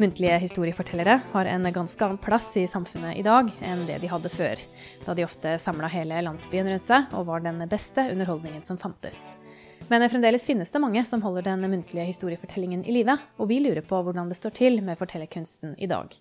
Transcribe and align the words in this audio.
Muntlige 0.00 0.38
historiefortellere 0.38 1.20
har 1.32 1.44
en 1.44 1.72
ganske 1.72 2.04
annen 2.04 2.18
plass 2.18 2.56
i 2.56 2.64
samfunnet 2.66 3.16
i 3.16 3.22
dag 3.26 3.50
enn 3.60 3.84
det 3.86 4.00
de 4.02 4.08
hadde 4.10 4.30
før, 4.32 4.62
da 5.04 5.14
de 5.14 5.26
ofte 5.26 5.52
samla 5.60 5.90
hele 5.92 6.22
landsbyen 6.24 6.70
rundt 6.72 6.86
seg 6.86 7.12
og 7.12 7.28
var 7.28 7.44
den 7.44 7.60
beste 7.70 8.06
underholdningen 8.14 8.64
som 8.66 8.80
fantes. 8.80 9.18
Men 9.92 10.08
fremdeles 10.08 10.46
finnes 10.48 10.70
det 10.72 10.80
mange 10.80 11.04
som 11.04 11.22
holder 11.22 11.44
den 11.50 11.66
muntlige 11.68 12.08
historiefortellingen 12.08 12.86
i 12.88 12.96
live, 12.96 13.18
og 13.36 13.50
vi 13.50 13.60
lurer 13.60 13.84
på 13.84 14.00
hvordan 14.00 14.32
det 14.32 14.38
står 14.40 14.56
til 14.56 14.80
med 14.82 14.96
fortellerkunsten 14.96 15.76
i 15.76 15.90
dag. 15.90 16.14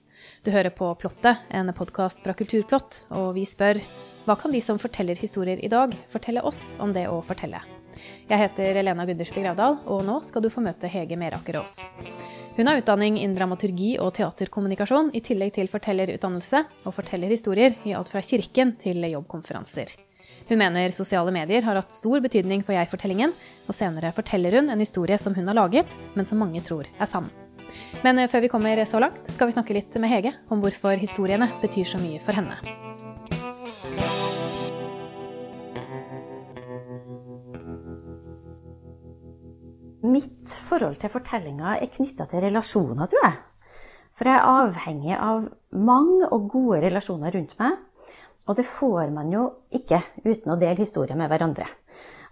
Du 0.44 0.52
hører 0.52 0.74
på 0.76 0.92
Plottet, 1.00 1.48
en 1.50 1.72
podkast 1.74 2.26
fra 2.26 2.36
Kulturplott, 2.36 3.06
og 3.16 3.32
vi 3.40 3.48
spør 3.48 3.80
hva 4.28 4.36
kan 4.38 4.52
de 4.54 4.60
som 4.62 4.82
forteller 4.82 5.16
historier 5.18 5.64
i 5.64 5.72
dag, 5.72 5.96
fortelle 6.12 6.44
oss 6.44 6.74
om 6.84 6.92
det 6.94 7.08
å 7.10 7.22
fortelle? 7.26 7.64
Jeg 8.30 8.42
heter 8.42 8.80
Elena 8.82 9.06
Gundersby 9.08 9.44
Gravdal, 9.44 9.80
og 9.86 10.06
nå 10.08 10.20
skal 10.28 10.44
du 10.46 10.50
få 10.54 10.64
møte 10.66 10.90
Hege 10.92 11.18
Meraker 11.20 11.60
Aas. 11.62 11.80
Hun 12.58 12.68
har 12.68 12.82
utdanning 12.82 13.18
innen 13.20 13.36
dramaturgi 13.38 13.96
og 14.04 14.14
teaterkommunikasjon, 14.18 15.14
i 15.16 15.24
tillegg 15.24 15.56
til 15.56 15.72
fortellerutdannelse, 15.72 16.64
og 16.86 16.96
forteller 16.96 17.32
historier 17.32 17.78
i 17.88 17.96
alt 17.98 18.12
fra 18.12 18.24
kirken 18.26 18.76
til 18.82 19.04
jobbkonferanser. 19.08 19.96
Hun 20.50 20.60
mener 20.60 20.92
sosiale 20.96 21.32
medier 21.32 21.64
har 21.64 21.80
hatt 21.80 21.94
stor 21.96 22.20
betydning 22.24 22.66
for 22.66 22.76
jeg-fortellingen, 22.76 23.32
og 23.68 23.78
senere 23.78 24.12
forteller 24.16 24.60
hun 24.60 24.72
en 24.74 24.84
historie 24.84 25.18
som 25.22 25.36
hun 25.38 25.48
har 25.48 25.60
laget, 25.62 25.98
men 26.16 26.28
som 26.28 26.42
mange 26.44 26.64
tror 26.66 26.90
er 27.00 27.10
sann. 27.10 27.30
Men 28.04 28.20
eh, 28.20 28.30
før 28.32 28.44
vi 28.46 28.52
kommer 28.52 28.86
så 28.86 29.00
langt, 29.00 29.32
skal 29.32 29.48
vi 29.48 29.56
snakke 29.56 29.78
litt 29.78 29.96
med 30.02 30.12
Hege 30.12 30.36
om 30.52 30.64
hvorfor 30.64 31.00
historiene 31.00 31.52
betyr 31.64 31.94
så 31.96 32.02
mye 32.02 32.20
for 32.24 32.36
henne. 32.36 32.91
Mitt 40.02 40.50
forhold 40.70 40.98
til 41.02 41.12
fortellinga 41.14 41.76
er 41.78 41.90
knytta 41.94 42.26
til 42.30 42.42
relasjoner, 42.42 43.06
tror 43.12 43.26
jeg. 43.28 43.38
For 44.18 44.30
jeg 44.30 44.38
er 44.38 44.50
avhengig 44.50 45.14
av 45.18 45.44
mange 45.78 46.28
og 46.30 46.48
gode 46.50 46.82
relasjoner 46.88 47.34
rundt 47.36 47.54
meg. 47.62 47.78
Og 48.50 48.58
det 48.58 48.66
får 48.66 49.12
man 49.14 49.30
jo 49.34 49.44
ikke 49.74 50.02
uten 50.26 50.54
å 50.54 50.58
dele 50.58 50.82
historier 50.82 51.18
med 51.18 51.30
hverandre. 51.30 51.68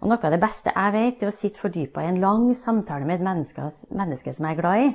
Og 0.00 0.10
noe 0.10 0.18
av 0.18 0.32
det 0.32 0.40
beste 0.42 0.72
jeg 0.72 0.94
vet, 0.96 1.22
er 1.22 1.30
å 1.30 1.36
sitte 1.36 1.60
fordypa 1.62 2.02
i 2.02 2.10
en 2.10 2.20
lang 2.22 2.48
samtale 2.58 3.06
med 3.06 3.20
et 3.20 3.26
menneske, 3.26 3.70
menneske 3.94 4.32
som 4.34 4.48
jeg 4.48 4.56
er 4.56 4.62
glad 4.62 4.84
i. 4.86 4.92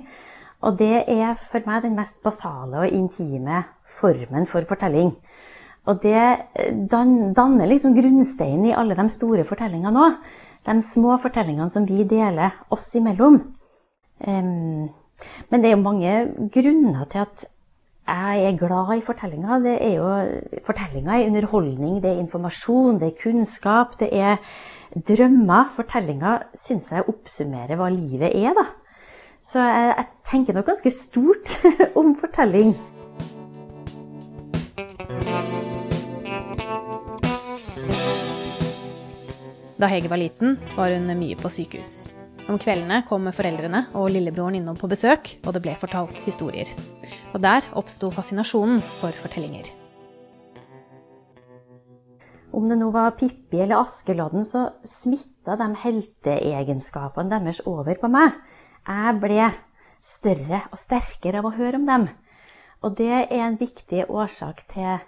Og 0.66 0.80
det 0.80 1.06
er 1.14 1.36
for 1.40 1.64
meg 1.68 1.86
den 1.86 1.96
mest 1.96 2.18
basale 2.26 2.84
og 2.84 2.96
intime 2.96 3.64
formen 4.00 4.48
for 4.50 4.68
fortelling. 4.68 5.14
Og 5.86 6.02
det 6.02 6.90
danner 6.90 7.70
liksom 7.70 7.94
grunnsteinen 7.96 8.72
i 8.72 8.76
alle 8.76 8.98
de 8.98 9.06
store 9.14 9.46
fortellingene 9.48 10.08
òg 10.08 10.18
de 10.66 10.82
små 10.82 11.18
fortellingene 11.22 11.70
som 11.70 11.86
vi 11.88 12.04
deler 12.10 12.56
oss 12.74 12.90
imellom. 12.98 13.42
Men 14.26 15.62
det 15.62 15.70
er 15.70 15.76
jo 15.76 15.84
mange 15.84 16.16
grunner 16.54 17.06
til 17.12 17.26
at 17.26 17.46
jeg 18.06 18.46
er 18.46 18.58
glad 18.58 18.98
i 18.98 19.02
fortellinger. 19.02 19.60
Det 19.60 19.76
er 19.82 19.94
jo, 19.98 20.10
fortellinger 20.66 21.14
er 21.14 21.28
underholdning, 21.28 22.04
det 22.04 22.12
er 22.12 22.22
informasjon, 22.22 23.00
det 23.00 23.08
er 23.08 23.22
kunnskap, 23.24 24.00
det 24.00 24.10
er 24.14 24.38
drømmer. 25.08 25.72
Fortellinger 25.76 26.46
syns 26.54 26.92
jeg 26.92 27.08
oppsummerer 27.10 27.76
hva 27.80 27.90
livet 27.90 28.30
er, 28.30 28.54
da. 28.54 28.68
Så 29.46 29.62
jeg, 29.62 29.94
jeg 29.98 30.06
tenker 30.32 30.54
nok 30.54 30.66
ganske 30.66 30.92
stort 30.92 31.58
om 32.00 32.16
fortelling. 32.20 32.76
Da 39.76 39.90
Hege 39.92 40.08
var 40.08 40.22
liten, 40.22 40.56
var 40.78 40.94
hun 40.96 41.10
mye 41.20 41.36
på 41.36 41.50
sykehus. 41.52 42.06
Om 42.48 42.56
kveldene 42.62 43.02
kom 43.10 43.26
foreldrene 43.36 43.82
og 43.98 44.12
lillebroren 44.14 44.56
innom 44.56 44.78
på 44.80 44.88
besøk, 44.88 45.34
og 45.44 45.56
det 45.56 45.62
ble 45.66 45.74
fortalt 45.82 46.22
historier. 46.24 46.70
Og 47.34 47.42
der 47.44 47.66
oppsto 47.76 48.08
fascinasjonen 48.14 48.80
for 49.02 49.12
fortellinger. 49.20 49.68
Om 52.56 52.70
det 52.72 52.78
nå 52.80 52.88
var 52.96 53.18
Pippi 53.20 53.60
eller 53.60 53.82
Askeladden, 53.82 54.46
så 54.48 54.70
smitta 54.88 55.58
de 55.60 55.68
helteegenskapene 55.82 57.34
deres 57.34 57.60
over 57.68 58.00
på 58.00 58.08
meg. 58.14 58.38
Jeg 58.88 59.18
ble 59.20 59.50
større 60.00 60.62
og 60.70 60.80
sterkere 60.80 61.42
av 61.42 61.50
å 61.50 61.56
høre 61.58 61.82
om 61.82 61.90
dem. 61.90 62.08
Og 62.80 62.96
det 62.96 63.12
er 63.12 63.28
en 63.42 63.60
viktig 63.60 64.06
årsak 64.08 64.64
til 64.72 65.04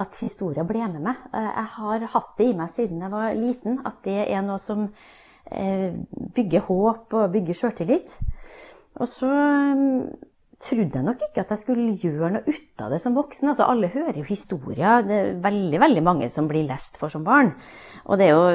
at 0.00 0.18
historia 0.20 0.64
ble 0.66 0.86
med 0.90 1.02
meg. 1.06 1.24
Eh, 1.32 1.50
jeg 1.50 1.70
har 1.78 2.06
hatt 2.14 2.30
det 2.38 2.50
i 2.50 2.58
meg 2.58 2.72
siden 2.74 3.02
jeg 3.04 3.14
var 3.14 3.34
liten, 3.38 3.80
at 3.86 4.00
det 4.06 4.20
er 4.26 4.44
noe 4.46 4.60
som 4.62 4.86
eh, 5.50 5.90
bygger 6.36 6.66
håp 6.68 7.14
og 7.14 7.34
bygger 7.34 7.58
sjøltillit. 7.60 8.16
Og 8.98 9.10
så 9.10 9.30
mm, 9.30 10.06
trodde 10.64 10.98
jeg 10.98 11.06
nok 11.06 11.22
ikke 11.28 11.44
at 11.44 11.52
jeg 11.54 11.62
skulle 11.62 11.96
gjøre 12.02 12.32
noe 12.36 12.54
ut 12.54 12.84
av 12.84 12.94
det 12.94 13.00
som 13.02 13.16
voksen. 13.18 13.52
Altså, 13.52 13.68
alle 13.68 13.92
hører 13.94 14.18
jo 14.18 14.26
historier. 14.28 15.04
Det 15.06 15.20
er 15.20 15.34
veldig 15.44 15.82
veldig 15.82 16.04
mange 16.06 16.30
som 16.34 16.50
blir 16.50 16.66
lest 16.68 16.98
for 17.00 17.12
som 17.12 17.26
barn. 17.26 17.54
Og 18.04 18.18
det 18.18 18.28
er 18.28 18.34
jo, 18.34 18.48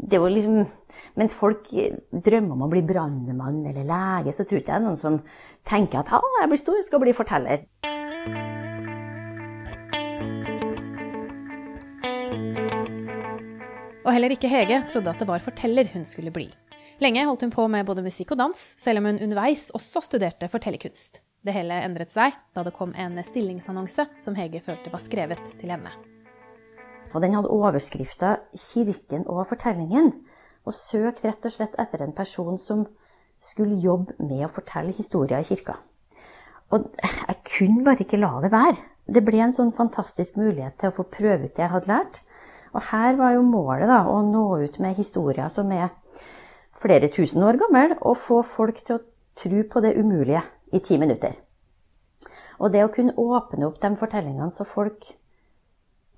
det 0.00 0.16
er 0.16 0.22
jo 0.22 0.36
liksom 0.36 0.62
Mens 1.12 1.34
folk 1.36 1.66
drømmer 1.68 2.54
om 2.54 2.62
å 2.64 2.70
bli 2.72 2.80
brannmann 2.88 3.58
eller 3.68 3.84
lege, 3.84 4.32
så 4.32 4.46
tror 4.48 4.62
ikke 4.62 4.78
jeg 4.78 4.84
noen 4.86 4.96
som 4.96 5.20
tenker 5.68 6.00
at 6.00 6.08
jeg 6.40 6.48
blir 6.48 6.62
stor, 6.64 6.80
skal 6.88 7.04
bli 7.04 7.12
forteller. 7.12 8.61
Og 14.12 14.18
heller 14.18 14.34
ikke 14.34 14.48
Hege 14.52 14.76
trodde 14.90 15.08
at 15.08 15.22
det 15.22 15.24
var 15.24 15.40
forteller 15.40 15.88
hun 15.94 16.02
skulle 16.04 16.28
bli. 16.28 16.50
Lenge 17.00 17.22
holdt 17.24 17.46
hun 17.46 17.52
på 17.54 17.64
med 17.72 17.86
både 17.88 18.02
musikk 18.04 18.34
og 18.34 18.42
dans, 18.42 18.58
selv 18.76 19.00
om 19.00 19.06
hun 19.08 19.20
underveis 19.24 19.70
også 19.72 20.02
studerte 20.04 20.50
fortellerkunst. 20.52 21.22
Det 21.40 21.54
hele 21.56 21.78
endret 21.80 22.12
seg 22.12 22.34
da 22.52 22.60
det 22.60 22.74
kom 22.76 22.92
en 22.92 23.16
stillingsannonse 23.24 24.04
som 24.20 24.34
Hege 24.36 24.60
følte 24.60 24.92
var 24.92 25.00
skrevet 25.00 25.40
til 25.56 25.72
henne. 25.72 25.94
Og 27.14 27.24
den 27.24 27.32
hadde 27.38 27.48
overskrifta 27.56 28.34
'Kirken 28.52 29.24
og 29.24 29.46
fortellingen', 29.48 30.12
og 30.68 30.76
søkte 30.76 31.30
rett 31.30 31.48
og 31.48 31.56
slett 31.56 31.80
etter 31.80 32.04
en 32.04 32.12
person 32.12 32.58
som 32.58 32.84
skulle 33.40 33.80
jobbe 33.80 34.12
med 34.20 34.44
å 34.44 34.52
fortelle 34.52 34.92
historier 34.92 35.40
i 35.40 35.48
kirka. 35.48 35.78
Og 36.68 36.92
jeg 37.00 37.40
kunne 37.48 37.84
bare 37.84 38.04
ikke 38.04 38.20
la 38.20 38.34
det 38.44 38.52
være. 38.52 38.76
Det 39.08 39.24
ble 39.24 39.40
en 39.40 39.56
sånn 39.56 39.72
fantastisk 39.72 40.36
mulighet 40.36 40.76
til 40.76 40.92
å 40.92 40.96
få 41.00 41.08
prøve 41.08 41.48
ut 41.48 41.56
det 41.56 41.64
jeg 41.64 41.72
hadde 41.72 41.88
lært. 41.88 42.20
Og 42.72 42.84
her 42.88 43.16
var 43.20 43.34
jo 43.36 43.44
målet 43.44 43.88
da, 43.90 44.02
å 44.08 44.20
nå 44.24 44.44
ut 44.64 44.78
med 44.80 44.96
historier 44.96 45.48
som 45.52 45.72
er 45.76 45.90
flere 46.82 47.10
tusen 47.12 47.44
år 47.46 47.60
gammel, 47.60 47.96
og 48.00 48.20
få 48.20 48.42
folk 48.46 48.80
til 48.82 48.98
å 48.98 49.04
tro 49.38 49.64
på 49.68 49.82
det 49.84 49.94
umulige 49.96 50.42
i 50.72 50.80
ti 50.84 50.98
minutter. 51.00 51.36
Og 52.62 52.72
det 52.72 52.84
å 52.84 52.92
kunne 52.94 53.16
åpne 53.18 53.66
opp 53.68 53.80
de 53.82 53.92
fortellingene 53.98 54.52
så 54.54 54.66
folk 54.68 55.10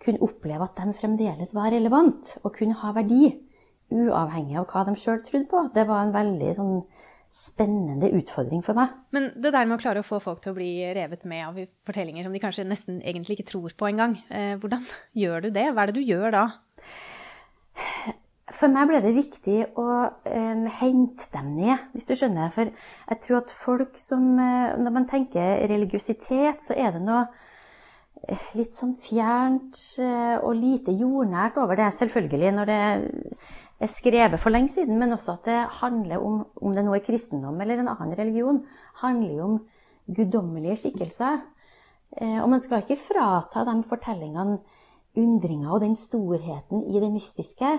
kunne 0.05 0.23
oppleve 0.25 0.67
at 0.67 0.77
de 0.79 0.95
fremdeles 0.99 1.55
var 1.57 1.73
relevant 1.73 2.37
og 2.43 2.53
kunne 2.59 2.77
ha 2.83 2.93
verdi, 2.97 3.33
uavhengig 3.95 4.59
av 4.61 4.69
hva 4.71 4.85
de 4.89 4.97
sjøl 4.99 5.23
trodde 5.25 5.49
på, 5.51 5.63
det 5.75 5.87
var 5.89 6.05
en 6.05 6.15
veldig 6.15 6.53
sånn 6.59 6.77
spennende 7.35 8.13
utfordring 8.15 8.63
for 8.63 8.79
meg. 8.79 8.93
Men 9.15 9.33
det 9.35 9.51
der 9.55 9.67
med 9.67 9.79
å 9.79 9.83
klare 9.83 10.05
å 10.05 10.07
få 10.07 10.21
folk 10.23 10.43
til 10.43 10.55
å 10.55 10.59
bli 10.59 10.71
revet 10.95 11.25
med 11.27 11.47
av 11.49 11.59
fortellinger 11.87 12.27
som 12.27 12.35
de 12.35 12.43
kanskje 12.43 12.67
nesten 12.69 13.01
egentlig 13.03 13.39
ikke 13.39 13.51
tror 13.51 13.75
på 13.75 13.89
engang, 13.91 14.17
eh, 14.31 14.55
hvordan 14.63 14.85
gjør 15.23 15.47
du 15.47 15.51
det? 15.55 15.67
Hva 15.73 15.85
er 15.85 15.91
det 15.91 15.99
du 15.99 16.07
gjør 16.07 16.35
da? 16.35 16.45
For 18.55 18.71
meg 18.71 18.87
ble 18.87 19.01
det 19.03 19.15
viktig 19.17 19.57
å 19.81 19.89
eh, 20.31 20.67
hente 20.79 21.27
dem 21.33 21.55
ned, 21.57 21.89
hvis 21.95 22.07
du 22.07 22.15
skjønner. 22.15 22.53
For 22.55 22.71
jeg 22.71 23.23
tror 23.25 23.41
at 23.41 23.55
folk 23.65 23.99
som 23.99 24.37
eh, 24.39 24.77
Når 24.79 24.95
man 24.95 25.09
tenker 25.11 25.65
religiøsitet, 25.73 26.63
så 26.63 26.77
er 26.79 26.95
det 26.95 27.03
noe 27.03 27.25
uh, 27.27 28.47
litt 28.55 28.77
sånn 28.79 28.95
fjernt 29.01 29.81
uh, 29.99 30.39
og 30.45 30.55
lite 30.61 30.95
jordnært 30.95 31.59
over 31.59 31.81
det. 31.81 31.91
Selvfølgelig, 31.99 32.55
når 32.61 32.71
det 32.71 32.81
er 33.85 33.93
skrevet 33.93 34.41
for 34.41 34.55
lenge 34.55 34.73
siden, 34.75 34.99
men 34.99 35.13
også 35.15 35.37
at 35.37 35.49
det 35.49 35.59
handler 35.81 36.23
om, 36.23 36.45
om 36.57 36.77
det 36.77 36.85
nå 36.85 36.95
er 36.97 37.05
kristendom 37.05 37.61
eller 37.61 37.83
en 37.83 37.91
annen 37.93 38.17
religion, 38.19 38.63
handler 39.03 39.35
jo 39.35 39.49
om 39.49 39.59
guddommelige 40.17 40.79
skikkelser. 40.83 41.43
Eh, 42.17 42.41
og 42.43 42.49
man 42.53 42.63
skal 42.63 42.85
ikke 42.85 43.01
frata 43.03 43.65
de 43.69 43.77
fortellingene 43.89 44.59
undringa 45.17 45.71
og 45.71 45.83
den 45.85 45.95
storheten 45.95 46.83
i 46.91 47.01
det 47.01 47.13
mystiske. 47.13 47.71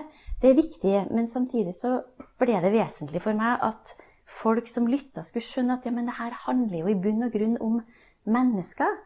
Det 0.42 0.50
er 0.50 0.58
viktig, 0.58 0.96
men 1.10 1.28
samtidig 1.28 1.74
så 1.76 2.00
ble 2.40 2.56
det 2.64 2.72
vesentlig 2.72 3.22
for 3.24 3.36
meg 3.36 3.60
at 3.64 3.92
folk 4.40 4.68
som 4.68 4.88
lytta, 4.88 5.24
skulle 5.24 5.44
skjønne 5.44 5.76
at 5.76 5.86
ja, 5.86 5.92
men 5.92 6.08
det 6.08 6.16
her 6.18 6.34
handler 6.46 6.82
jo 6.82 6.90
i 6.92 6.98
bunn 7.00 7.26
og 7.26 7.32
grunn 7.32 7.56
om 7.60 7.78
mennesker. 8.24 8.98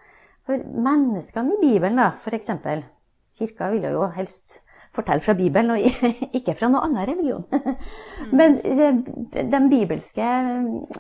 For 0.47 0.63
menneskene 0.63 1.59
i 1.59 1.61
Bibelen, 1.63 2.01
da, 2.01 2.13
f.eks. 2.23 2.51
Kirka 3.39 3.71
ville 3.71 3.93
jo 3.95 4.09
helst 4.15 4.61
fortelle 4.97 5.23
fra 5.25 5.37
Bibelen, 5.39 5.71
og 5.75 5.79
ikke 6.39 6.57
fra 6.59 6.71
noen 6.71 6.91
annen 6.91 7.09
religion. 7.09 7.47
Men 8.39 8.59
eh, 8.65 9.01
de 9.53 9.63
bibelske 9.71 10.33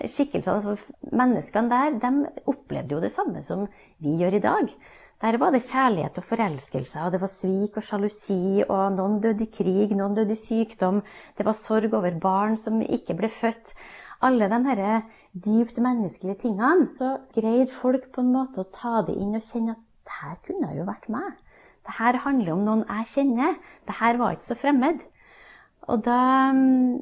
skikkelsene, 0.04 0.56
altså 0.60 1.10
menneskene 1.10 1.72
der, 1.72 1.98
de 2.02 2.48
opplevde 2.50 2.96
jo 2.96 3.02
det 3.02 3.12
samme 3.14 3.44
som 3.46 3.66
vi 3.98 4.16
gjør 4.20 4.38
i 4.38 4.44
dag. 4.46 4.72
Der 5.20 5.36
var 5.36 5.52
det 5.52 5.66
kjærlighet 5.68 6.16
og 6.16 6.24
forelskelse, 6.24 7.00
og 7.04 7.12
det 7.12 7.20
var 7.20 7.28
svik 7.28 7.74
og 7.76 7.84
sjalusi, 7.84 8.62
og 8.64 8.94
noen 8.94 9.18
døde 9.20 9.44
i 9.44 9.50
krig, 9.52 9.92
noen 9.92 10.14
døde 10.16 10.32
i 10.32 10.40
sykdom. 10.40 11.02
Det 11.36 11.44
var 11.44 11.58
sorg 11.58 11.92
over 11.92 12.14
barn 12.22 12.56
som 12.56 12.80
ikke 12.80 13.18
ble 13.18 13.28
født. 13.28 13.74
alle 14.22 14.48
de 14.52 14.64
her 14.64 15.02
dypt 15.32 15.78
menneskelige 15.78 16.40
tingene, 16.42 16.88
så 16.98 17.18
greide 17.34 17.70
folk 17.72 18.10
på 18.12 18.20
en 18.20 18.32
måte 18.32 18.60
å 18.60 18.68
ta 18.72 19.00
det 19.06 19.14
inn 19.16 19.36
og 19.36 19.44
kjenne 19.44 19.76
at 19.76 20.16
her 20.20 20.36
kunne 20.44 20.74
jo 20.76 20.84
vært 20.84 21.08
meg. 21.08 21.38
Det 21.90 21.96
her 21.98 22.20
handler 22.22 22.52
om 22.54 22.60
noen 22.62 22.82
jeg 22.86 23.06
kjenner. 23.10 23.56
Det 23.82 23.96
her 23.98 24.14
var 24.20 24.36
ikke 24.36 24.46
så 24.46 24.54
fremmed. 24.54 25.00
Og 25.90 26.04
da, 26.06 26.18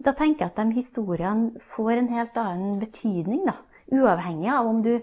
da, 0.01 0.15
tenker 0.17 0.47
jeg 0.47 0.53
at 0.55 0.61
de 0.63 0.79
historiene 0.79 1.61
får 1.75 1.91
en 1.99 2.09
helt 2.09 2.39
annen 2.41 2.79
betydning, 2.81 3.43
da. 3.45 3.59
Uavhengig 3.93 4.49
av 4.49 4.71
om 4.71 4.81
du 4.81 4.95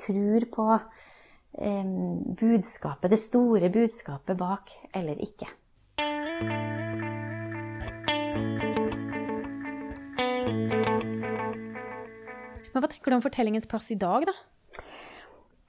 tror 0.00 0.46
på 0.54 0.68
eh, 0.72 1.92
budskapet, 2.40 3.12
det 3.12 3.20
store 3.20 3.68
budskapet 3.74 4.40
bak 4.40 4.72
eller 4.96 5.20
ikke. 5.20 5.50
Men 12.72 12.80
hva 12.80 12.88
tenker 12.88 13.12
du 13.12 13.20
om 13.20 13.28
fortellingens 13.28 13.68
plass 13.68 13.92
i 13.92 14.00
dag, 14.00 14.24
da? 14.24 14.38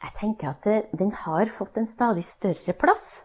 Jeg 0.05 0.17
tenker 0.21 0.55
at 0.55 0.95
den 0.95 1.11
har 1.25 1.51
fått 1.51 1.75
en 1.81 1.91
stadig 1.91 2.23
større 2.23 2.71
plass. 2.79 3.17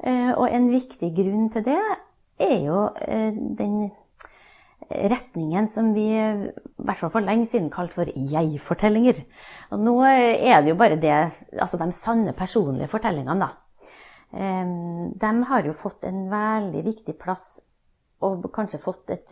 Eh, 0.00 0.32
og 0.32 0.46
en 0.48 0.70
viktig 0.72 1.10
grunn 1.16 1.48
til 1.52 1.66
det 1.66 1.80
er 2.40 2.56
jo 2.64 2.86
eh, 3.04 3.36
den 3.58 3.90
retningen 4.90 5.68
som 5.70 5.92
vi 5.94 6.06
i 6.08 6.22
hvert 6.80 6.98
fall 6.98 7.12
for 7.12 7.22
lenge 7.22 7.46
siden 7.50 7.68
kalte 7.70 7.98
for 7.98 8.10
jeg-fortellinger. 8.10 9.20
Og 9.70 9.82
nå 9.84 9.96
er 10.08 10.62
det 10.62 10.72
jo 10.72 10.78
bare 10.80 10.98
det, 11.00 11.16
altså 11.52 11.78
de 11.78 11.90
sanne 11.94 12.34
personlige 12.36 12.90
fortellingene, 12.90 13.44
da. 13.44 13.50
Eh, 14.32 14.72
de 15.20 15.32
har 15.52 15.68
jo 15.68 15.76
fått 15.76 16.08
en 16.08 16.24
veldig 16.32 16.86
viktig 16.86 17.18
plass, 17.20 17.60
og 18.24 18.48
kanskje 18.54 18.82
fått 18.82 19.12
et 19.14 19.30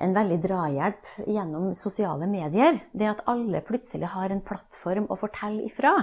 en 0.00 0.14
veldig 0.14 0.38
drahjelp 0.44 1.08
gjennom 1.28 1.72
sosiale 1.76 2.28
medier. 2.30 2.78
Det 2.92 3.08
at 3.10 3.24
alle 3.30 3.62
plutselig 3.66 4.08
har 4.14 4.32
en 4.32 4.42
plattform 4.44 5.08
å 5.10 5.18
fortelle 5.20 5.66
ifra. 5.66 5.96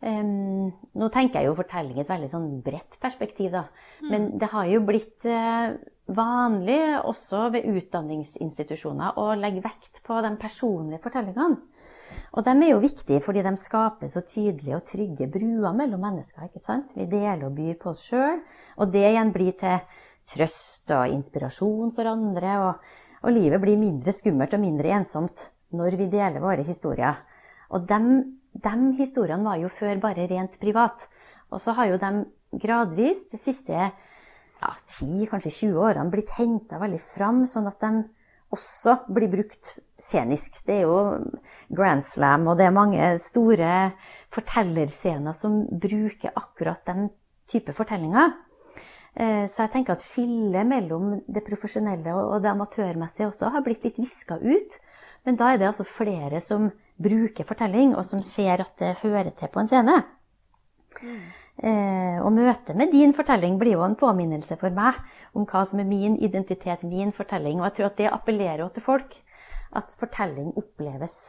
Um, 0.00 0.70
nå 0.96 1.10
tenker 1.12 1.42
jeg 1.42 1.50
jo 1.50 1.56
fortelling 1.58 1.98
i 1.98 2.04
et 2.04 2.08
veldig 2.08 2.30
sånn 2.32 2.46
bredt 2.64 2.94
perspektiv, 3.02 3.50
da. 3.52 3.66
Mm. 4.00 4.06
Men 4.12 4.28
det 4.40 4.48
har 4.52 4.68
jo 4.70 4.80
blitt 4.88 5.26
uh, 5.28 5.74
vanlig 6.16 6.80
også 7.04 7.50
ved 7.54 7.68
utdanningsinstitusjoner 7.68 9.18
å 9.20 9.34
legge 9.36 9.64
vekt 9.66 10.00
på 10.06 10.22
de 10.24 10.32
personlige 10.40 11.02
fortellingene. 11.04 11.60
Og 12.34 12.46
de 12.46 12.52
er 12.54 12.72
jo 12.72 12.82
viktige 12.82 13.22
fordi 13.24 13.42
de 13.46 13.52
skaper 13.58 14.10
så 14.10 14.22
tydelige 14.26 14.78
og 14.78 14.86
trygge 14.86 15.28
bruer 15.30 15.74
mellom 15.76 16.02
mennesker. 16.02 16.46
ikke 16.46 16.62
sant? 16.62 16.92
Vi 16.96 17.06
deler 17.10 17.46
og 17.48 17.56
byr 17.58 17.76
på 17.80 17.92
oss 17.92 18.04
sjøl, 18.06 18.40
og 18.78 18.92
det 18.94 19.04
igjen 19.08 19.32
blir 19.34 19.54
til 19.58 19.78
trøst 20.30 20.90
og 20.94 21.10
inspirasjon 21.10 21.94
for 21.94 22.10
andre. 22.10 22.56
Og, 22.66 22.92
og, 23.22 23.32
livet 23.34 23.62
blir 23.62 23.80
mindre 23.80 24.14
skummelt 24.14 24.54
og 24.54 24.62
mindre 24.62 24.94
ensomt 24.98 25.50
når 25.74 25.98
vi 25.98 26.10
deler 26.10 26.42
våre 26.42 26.66
historier. 26.66 27.18
Og 27.70 27.86
de, 27.86 28.00
de 28.52 28.92
historiene 28.98 29.46
var 29.46 29.60
jo 29.60 29.70
før 29.72 30.00
bare 30.02 30.28
rent 30.30 30.58
privat. 30.60 31.06
Og 31.50 31.62
så 31.62 31.74
har 31.76 31.90
jo 31.90 31.98
de 32.00 32.24
gradvis 32.62 33.26
de 33.30 33.38
siste 33.38 33.74
ja, 33.74 34.72
10, 34.86 35.26
kanskje 35.30 35.52
20 35.68 35.78
årene 35.80 36.12
blitt 36.12 36.32
henta 36.36 36.80
veldig 36.80 37.00
fram, 37.14 37.44
sånn 37.48 37.68
at 37.70 37.80
de 37.82 38.04
også 38.50 38.96
blir 39.14 39.30
brukt 39.30 39.76
scenisk. 40.02 40.58
Det 40.66 40.80
er 40.80 40.88
jo 40.88 40.98
Grand 41.70 42.04
Slam, 42.06 42.48
og 42.50 42.58
det 42.58 42.66
er 42.66 42.74
mange 42.74 43.08
store 43.22 43.72
fortellerscener 44.34 45.36
som 45.38 45.62
bruker 45.70 46.34
akkurat 46.34 46.82
den 46.90 47.08
type 47.50 47.74
fortellinger. 47.74 48.34
Eh, 49.14 49.46
så 49.50 49.64
jeg 49.64 49.72
tenker 49.72 49.96
at 49.96 50.04
skillet 50.04 50.66
mellom 50.66 51.16
det 51.26 51.42
profesjonelle 51.46 52.14
og 52.14 52.42
det 52.42 52.52
amatørmessige 52.52 53.30
også 53.30 53.50
har 53.54 53.64
blitt 53.66 53.86
litt 53.86 53.98
viska 54.02 54.38
ut. 54.42 54.78
Men 55.26 55.38
da 55.38 55.52
er 55.52 55.60
det 55.60 55.70
altså 55.70 55.86
flere 55.86 56.40
som 56.42 56.70
bruker 57.00 57.46
fortelling, 57.48 57.94
og 57.96 58.04
som 58.06 58.22
ser 58.24 58.62
at 58.64 58.72
det 58.78 58.98
hører 59.02 59.32
til 59.38 59.52
på 59.52 59.62
en 59.62 59.70
scene. 59.70 59.96
Mm. 61.00 61.20
Eh, 61.60 62.18
og 62.24 62.32
møtet 62.32 62.76
med 62.76 62.92
din 62.92 63.12
fortelling 63.16 63.58
blir 63.60 63.76
jo 63.76 63.84
en 63.84 63.98
påminnelse 64.00 64.56
for 64.60 64.72
meg 64.74 65.00
om 65.36 65.44
hva 65.48 65.66
som 65.68 65.80
er 65.82 65.88
min 65.88 66.16
identitet, 66.16 66.84
min 66.84 67.12
fortelling. 67.12 67.60
Og 67.60 67.68
jeg 67.68 67.76
tror 67.76 67.90
at 67.90 67.98
det 67.98 68.12
appellerer 68.12 68.68
til 68.74 68.84
folk. 68.84 69.12
At 69.76 69.92
fortelling 70.00 70.50
oppleves 70.58 71.28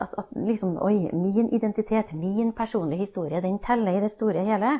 at, 0.00 0.12
at 0.18 0.26
liksom 0.36 0.76
Oi, 0.82 1.08
min 1.12 1.48
identitet, 1.54 2.12
min 2.14 2.52
personlige 2.52 3.06
historie, 3.06 3.40
den 3.42 3.58
teller 3.58 3.96
i 3.96 4.00
det 4.04 4.10
store 4.10 4.44
hele. 4.44 4.78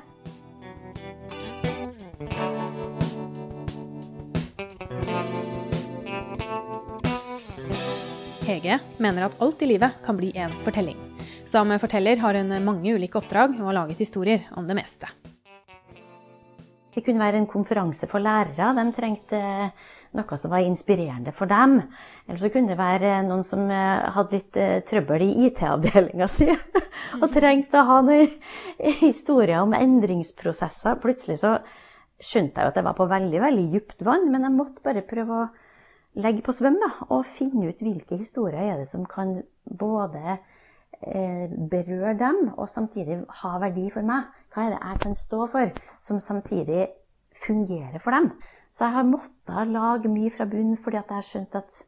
Hege 8.47 8.77
mener 9.03 9.25
at 9.27 9.41
alt 9.43 9.63
i 9.65 9.67
livet 9.67 9.97
kan 10.07 10.15
bli 10.15 10.29
en 10.39 10.53
fortelling. 10.63 10.99
Som 11.51 11.73
forteller 11.83 12.21
har 12.23 12.37
hun 12.39 12.53
mange 12.63 12.93
ulike 12.95 13.19
oppdrag 13.19 13.57
og 13.57 13.73
har 13.73 13.77
laget 13.81 14.03
historier 14.05 14.45
om 14.55 14.69
det 14.69 14.77
meste. 14.79 15.11
Det 16.95 17.03
kunne 17.03 17.25
være 17.25 17.41
en 17.43 17.49
konferanse 17.51 18.07
for 18.07 18.23
lærere. 18.23 18.71
De 18.79 18.85
trengte 18.95 19.41
noe 20.17 20.39
som 20.39 20.55
var 20.55 20.63
inspirerende 20.63 21.35
for 21.35 21.51
dem. 21.51 21.81
Eller 22.29 22.41
så 22.41 22.53
kunne 22.55 22.71
det 22.71 22.79
være 22.79 23.19
noen 23.27 23.43
som 23.45 23.67
eh, 23.67 24.07
hadde 24.15 24.39
litt 24.39 24.63
eh, 24.63 24.79
trøbbel 24.87 25.27
i 25.27 25.33
IT-avdelinga 25.49 26.31
si. 26.39 26.49
og 27.19 27.29
trengte 27.35 27.83
å 27.83 27.89
ha 27.91 28.01
noen 28.07 28.31
historier 29.03 29.67
om 29.67 29.75
endringsprosesser. 29.77 31.03
Plutselig 31.03 31.43
så 31.43 31.59
skjønte 32.23 32.63
jeg 32.63 32.71
at 32.71 32.79
jeg 32.79 32.87
var 32.87 32.97
på 32.97 33.11
veldig 33.11 33.43
veldig 33.43 33.71
dypt 33.75 34.07
vann, 34.07 34.31
men 34.31 34.47
jeg 34.47 34.55
måtte 34.55 34.87
bare 34.87 35.05
prøve 35.05 35.43
å 35.43 35.49
legge 36.17 36.45
på 36.45 36.55
svøm 36.57 36.79
da, 36.81 36.91
og 37.13 37.27
finne 37.29 37.69
ut 37.71 37.83
hvilke 37.85 38.19
historier 38.21 38.73
er 38.73 38.81
det 38.81 38.89
som 38.91 39.05
kan 39.09 39.41
både 39.79 40.37
eh, 40.37 41.49
berøre 41.71 42.17
dem 42.19 42.53
og 42.57 42.71
samtidig 42.73 43.21
ha 43.43 43.57
verdi 43.63 43.89
for 43.95 44.07
meg. 44.07 44.31
Hva 44.55 44.67
er 44.67 44.75
det 44.75 44.83
jeg 44.83 45.03
kan 45.05 45.19
stå 45.19 45.47
for, 45.53 45.83
som 46.01 46.23
samtidig 46.23 46.87
fungerer 47.45 48.01
for 48.01 48.17
dem? 48.17 48.31
Så 48.73 48.85
jeg 48.85 48.97
har 48.97 49.09
måttet 49.09 49.73
lage 49.73 50.13
mye 50.13 50.33
fra 50.33 50.49
bunnen 50.49 50.81
fordi 50.81 51.01
jeg 51.01 51.09
har 51.11 51.29
skjønt 51.29 51.61
at 51.61 51.83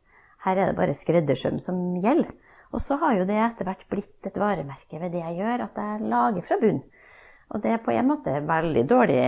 her 0.44 0.56
er 0.56 0.70
det 0.70 0.78
bare 0.78 0.94
skreddersøm 0.96 1.58
som 1.60 1.81
gjelder. 2.00 2.31
Og 2.72 2.82
så 2.84 2.98
har 3.00 3.16
jo 3.16 3.26
det 3.28 3.36
etter 3.40 3.64
hvert 3.64 3.84
blitt 3.88 4.28
et 4.28 4.36
varemerke 4.36 5.00
ved 5.00 5.14
det 5.14 5.22
jeg 5.24 5.38
gjør, 5.40 5.64
at 5.64 5.81
jeg 5.81 6.08
lager 6.12 6.44
fra 6.44 6.58
bunnen. 6.60 6.84
Og 7.48 7.62
det 7.64 7.70
er 7.72 7.80
på 7.80 7.94
en 7.94 8.10
måte 8.10 8.32
veldig 8.44 8.82
dårlig, 8.90 9.20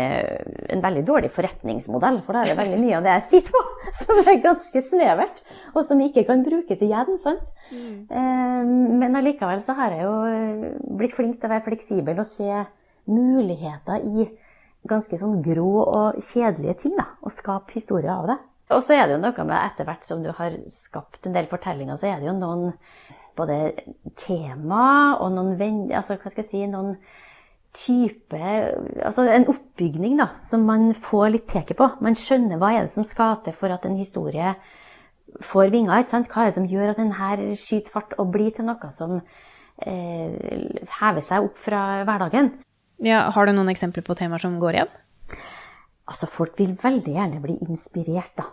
en 0.75 0.83
veldig 0.85 1.05
dårlig 1.09 1.31
forretningsmodell, 1.33 2.19
for 2.27 2.37
da 2.37 2.43
er 2.43 2.51
det 2.51 2.59
veldig 2.59 2.81
mye 2.83 2.99
av 2.99 3.07
det 3.07 3.15
jeg 3.15 3.27
sitter 3.31 3.55
på 3.55 3.63
som 4.03 4.21
er 4.21 4.43
ganske 4.45 4.83
snevert, 4.85 5.41
og 5.73 5.87
som 5.89 6.03
ikke 6.05 6.27
kan 6.29 6.45
brukes 6.45 6.85
igjen. 6.85 7.17
sant? 7.23 7.47
Mm. 7.71 7.95
Eh, 8.13 8.75
men 9.01 9.17
allikevel 9.17 9.65
så 9.65 9.77
har 9.79 9.97
jeg 9.97 10.05
jo 10.05 10.75
blitt 11.01 11.17
flink 11.17 11.41
til 11.41 11.49
å 11.49 11.55
være 11.55 11.67
fleksibel 11.71 12.21
og 12.21 12.29
se 12.29 12.61
muligheter 13.11 14.05
i 14.05 14.29
ganske 14.91 15.17
sånn 15.21 15.41
grå 15.45 15.71
og 15.87 16.21
kjedelige 16.21 16.77
ting, 16.85 16.95
da, 17.01 17.09
og 17.25 17.33
skape 17.33 17.73
historier 17.77 18.13
av 18.19 18.29
det. 18.35 18.39
Og 18.71 18.85
så 18.87 18.95
er 18.95 19.09
det 19.09 19.17
jo 19.17 19.23
noe 19.25 19.47
med 19.49 19.57
etter 19.57 19.89
hvert 19.89 20.05
som 20.07 20.21
du 20.23 20.31
har 20.37 20.55
skapt 20.71 21.27
en 21.27 21.35
del 21.35 21.49
fortellinger, 21.51 21.99
så 21.99 22.13
er 22.13 22.21
det 22.21 22.29
jo 22.31 22.37
noen 22.37 22.69
både 23.39 23.57
tema 24.21 25.17
og 25.23 25.33
noen 25.33 25.55
venner 25.57 26.01
Altså 26.01 26.19
hva 26.19 26.33
skal 26.33 26.45
jeg 26.45 26.51
si 26.51 26.63
noen 26.69 26.97
type 27.77 28.39
Altså 29.05 29.25
en 29.31 29.47
oppbygning 29.53 30.17
da, 30.19 30.33
som 30.43 30.65
man 30.67 30.91
får 30.95 31.29
litt 31.35 31.49
teket 31.51 31.79
på. 31.79 31.87
Man 32.03 32.19
skjønner 32.19 32.59
hva 32.61 32.73
er 32.75 32.87
det 32.87 32.95
som 32.95 33.07
skal 33.07 33.39
til 33.45 33.55
for 33.57 33.73
at 33.73 33.87
en 33.87 33.99
historie 33.99 34.55
får 35.47 35.71
vinger. 35.71 36.03
ikke 36.03 36.17
sant? 36.17 36.29
Hva 36.33 36.43
er 36.43 36.51
det 36.51 36.59
som 36.59 36.69
gjør 36.69 36.93
at 36.93 36.99
den 36.99 37.15
her 37.15 37.45
skyter 37.55 37.93
fart 37.95 38.17
og 38.19 38.33
blir 38.35 38.51
til 38.57 38.67
noe 38.67 38.91
som 38.95 39.21
eh, 39.87 40.81
hever 41.01 41.25
seg 41.27 41.47
opp 41.47 41.61
fra 41.65 42.03
hverdagen. 42.09 42.53
Ja, 43.01 43.31
Har 43.33 43.47
du 43.47 43.55
noen 43.55 43.71
eksempler 43.73 44.05
på 44.05 44.17
temaer 44.19 44.43
som 44.43 44.59
går 44.61 44.77
igjen? 44.77 44.93
Altså, 46.11 46.27
Folk 46.29 46.59
vil 46.59 46.77
veldig 46.83 47.15
gjerne 47.15 47.41
bli 47.41 47.57
inspirert. 47.69 48.35
da. 48.37 48.51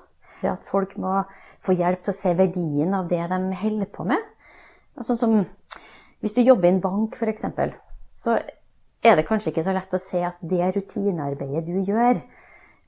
At 0.54 0.64
folk 0.70 0.96
må 1.02 1.24
få 1.66 1.74
hjelp 1.74 2.04
til 2.04 2.14
å 2.14 2.18
se 2.18 2.34
verdien 2.38 2.94
av 2.94 3.10
det 3.10 3.24
de 3.32 3.40
holder 3.62 3.90
på 3.92 4.06
med. 4.06 4.22
Altså, 4.98 5.18
som, 5.18 5.46
hvis 6.22 6.34
du 6.34 6.42
jobber 6.42 6.70
i 6.70 6.76
en 6.76 6.82
bank, 6.82 7.18
f.eks., 7.18 7.46
så 8.12 8.38
er 9.04 9.18
det 9.18 9.28
kanskje 9.28 9.52
ikke 9.52 9.66
så 9.66 9.76
lett 9.76 9.94
å 9.94 10.02
se 10.02 10.24
at 10.26 10.40
det 10.42 10.72
rutinearbeidet 10.76 11.66
du 11.68 11.84
gjør, 11.86 12.22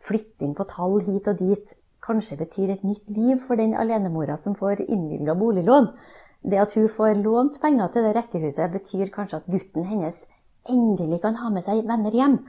flytting 0.05 0.55
på 0.57 0.65
tall 0.71 0.97
hit 1.05 1.27
og 1.29 1.41
dit, 1.41 1.75
kanskje 2.05 2.39
betyr 2.39 2.73
et 2.73 2.87
nytt 2.87 3.11
liv 3.13 3.37
for 3.45 3.59
den 3.59 3.75
alenemora 3.77 4.37
som 4.39 4.55
får 4.57 4.85
innvilga 4.87 5.35
boliglån. 5.37 5.91
Det 6.41 6.59
at 6.61 6.73
hun 6.73 6.87
får 6.89 7.19
lånt 7.19 7.59
penger 7.61 7.91
til 7.93 8.07
det 8.07 8.15
rekkehuset, 8.15 8.71
betyr 8.71 9.11
kanskje 9.13 9.41
at 9.41 9.49
gutten 9.51 9.85
hennes 9.85 10.23
endelig 10.69 11.21
kan 11.21 11.37
ha 11.41 11.51
med 11.53 11.65
seg 11.67 11.83
venner 11.87 12.15
hjem. 12.15 12.39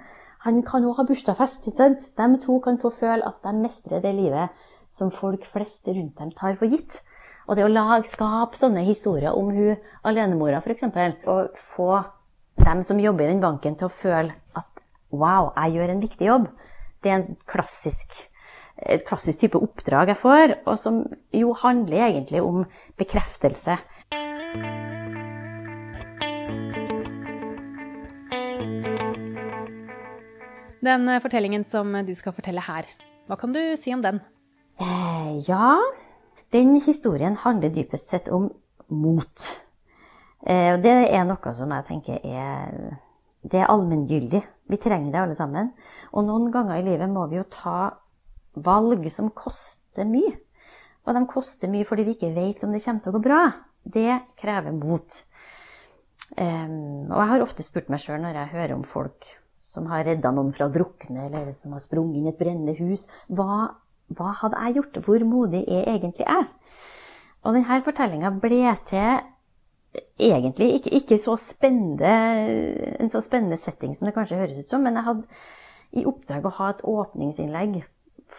Han 0.47 0.63
kan 0.65 0.87
òg 0.89 0.97
ha 0.97 1.05
bursdagsfest. 1.05 1.67
ikke 1.67 1.77
sant? 1.77 2.07
De 2.17 2.39
to 2.41 2.59
kan 2.65 2.79
få 2.81 2.93
føle 2.97 3.27
at 3.27 3.43
de 3.45 3.53
mestrer 3.59 4.01
det 4.01 4.15
livet 4.15 4.55
som 4.91 5.11
folk 5.11 5.45
flest 5.53 5.89
rundt 5.89 6.17
dem 6.19 6.31
tar 6.33 6.57
for 6.57 6.71
gitt. 6.71 7.01
Og 7.49 7.59
det 7.59 7.67
å 7.67 7.73
lage, 7.73 8.09
skape 8.09 8.57
sånne 8.57 8.87
historier 8.87 9.35
om 9.35 9.51
hun 9.53 9.77
alenemora, 10.07 10.63
f.eks., 10.63 10.87
og 11.27 11.59
få 11.75 11.91
dem 12.65 12.83
som 12.87 13.01
jobber 13.01 13.27
i 13.27 13.33
den 13.33 13.43
banken, 13.43 13.77
til 13.77 13.89
å 13.89 13.95
føle 14.03 14.35
at 14.57 14.83
wow, 15.11 15.53
jeg 15.57 15.79
gjør 15.79 15.95
en 15.95 16.03
viktig 16.05 16.29
jobb. 16.29 16.51
Det 17.01 17.11
er 17.11 17.23
en 17.23 17.39
klassisk 17.49 18.13
et 18.89 19.05
klassisk 19.05 19.43
type 19.43 19.61
oppdrag 19.61 20.15
jeg 20.15 20.21
får, 20.23 20.55
og 20.69 20.79
som 20.81 21.03
jo 21.37 21.53
handler 21.61 22.07
egentlig 22.07 22.41
om 22.41 22.65
bekreftelse. 23.01 23.77
Den 30.81 31.09
eh, 31.13 31.21
fortellingen 31.21 31.65
som 31.69 31.93
du 32.07 32.15
skal 32.17 32.33
fortelle 32.37 32.65
her, 32.65 32.89
hva 33.29 33.37
kan 33.41 33.53
du 33.53 33.61
si 33.77 33.93
om 33.93 34.05
den? 34.05 34.23
Eh, 34.81 35.33
ja, 35.49 35.77
den 36.57 36.79
historien 36.87 37.37
handler 37.45 37.75
dypest 37.75 38.09
sett 38.09 38.33
om 38.33 38.49
mot. 38.89 39.45
Eh, 40.47 40.77
det 40.81 40.97
er 41.13 41.25
noe 41.29 41.55
som 41.57 41.73
jeg 41.77 41.87
tenker 41.89 42.21
er 42.25 42.99
det 43.41 43.63
er 43.63 43.71
allmenngyldig. 43.73 44.43
Vi 44.69 44.79
trenger 44.81 45.13
det 45.13 45.21
alle 45.23 45.37
sammen. 45.37 45.73
Og 46.13 46.27
noen 46.27 46.51
ganger 46.53 46.81
i 46.81 46.85
livet 46.85 47.09
må 47.09 47.27
vi 47.31 47.39
jo 47.39 47.47
ta 47.49 47.91
valg 48.55 49.07
som 49.13 49.31
koster 49.33 50.05
mye. 50.09 50.37
Og 51.09 51.17
de 51.17 51.25
koster 51.31 51.73
mye 51.73 51.89
fordi 51.89 52.05
vi 52.05 52.17
ikke 52.19 52.35
vet 52.37 52.65
om 52.65 52.75
det 52.75 52.83
kommer 52.85 53.01
til 53.05 53.13
å 53.13 53.17
gå 53.17 53.25
bra. 53.25 53.43
Det 53.81 54.21
krever 54.41 54.77
mot. 54.77 55.23
Og 56.37 57.17
jeg 57.17 57.31
har 57.33 57.43
ofte 57.43 57.65
spurt 57.67 57.89
meg 57.91 58.03
sjøl 58.03 58.21
når 58.23 58.37
jeg 58.43 58.53
hører 58.53 58.77
om 58.77 58.85
folk 58.87 59.27
som 59.71 59.87
har 59.91 60.05
redda 60.07 60.33
noen 60.35 60.51
fra 60.55 60.67
å 60.67 60.73
drukne, 60.75 61.29
eller 61.29 61.53
som 61.63 61.77
har 61.77 61.83
sprunget 61.83 62.19
inn 62.19 62.27
i 62.27 62.33
et 62.33 62.39
brennende 62.41 62.75
hus, 62.81 63.05
hva, 63.31 63.77
hva 64.19 64.33
hadde 64.43 64.63
jeg 64.65 64.81
gjort? 64.81 64.99
Hvor 65.07 65.25
modig 65.31 65.61
er 65.71 65.87
egentlig 65.93 66.27
jeg? 66.27 66.49
Og 67.47 67.55
denne 67.55 67.79
fortellinga 67.87 68.33
ble 68.43 68.75
til 68.91 69.21
egentlig 69.95 70.75
ikke, 70.79 70.93
ikke 71.01 71.19
så 71.19 71.37
en 71.67 73.11
så 73.11 73.23
spennende 73.25 73.59
setting 73.59 73.97
som 73.97 74.07
det 74.07 74.15
kanskje 74.15 74.39
høres 74.39 74.61
ut 74.63 74.71
som, 74.71 74.85
men 74.85 74.99
jeg 74.99 75.07
hadde 75.09 75.25
i 75.99 76.07
oppdrag 76.07 76.47
å 76.47 76.55
ha 76.61 76.71
et 76.71 76.85
åpningsinnlegg 76.87 77.81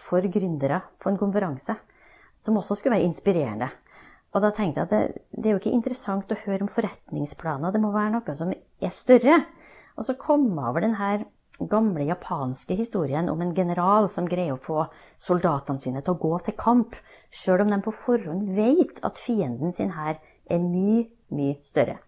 for 0.08 0.24
gründere 0.32 0.80
på 1.02 1.10
en 1.10 1.20
konferanse 1.20 1.76
som 2.42 2.56
også 2.58 2.78
skulle 2.78 2.96
være 2.96 3.08
inspirerende. 3.10 3.68
Og 4.32 4.40
da 4.40 4.50
tenkte 4.56 4.80
jeg 4.80 4.88
at 4.88 4.94
det, 4.94 5.24
det, 5.36 5.44
er 5.44 5.54
jo 5.54 5.60
ikke 5.60 5.74
interessant 5.76 6.32
å 6.32 6.40
høre 6.46 6.64
om 6.64 6.72
forretningsplaner, 6.72 7.74
det 7.74 7.82
må 7.82 7.92
være 7.92 8.14
noe 8.14 8.36
som 8.38 8.52
er 8.52 8.94
større. 8.96 9.42
Og 10.00 10.08
så 10.08 10.16
kom 10.16 10.48
jeg 10.48 10.70
over 10.70 10.86
denne 10.86 11.12
gamle 11.68 12.06
japanske 12.08 12.74
historien 12.78 13.28
om 13.28 13.42
en 13.44 13.52
general 13.54 14.08
som 14.10 14.26
greier 14.26 14.56
å 14.56 14.62
få 14.62 14.86
soldatene 15.20 15.84
sine 15.84 16.00
til 16.00 16.16
å 16.16 16.22
gå 16.22 16.38
til 16.46 16.56
kamp, 16.58 16.96
sjøl 17.30 17.66
om 17.66 17.74
de 17.74 17.82
på 17.84 17.92
forhånd 17.94 18.54
vet 18.56 19.02
at 19.04 19.20
fienden 19.20 19.76
sin 19.76 19.92
her 19.94 20.16
er 20.50 20.64
mye 20.64 21.04
mye 21.34 21.58
større. 21.66 21.98